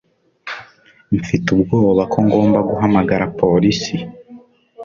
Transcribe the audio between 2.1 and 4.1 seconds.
ko ngomba guhamagara polisi.